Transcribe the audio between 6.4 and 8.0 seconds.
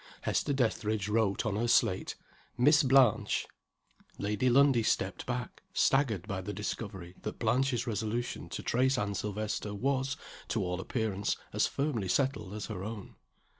the discovery that Blanche's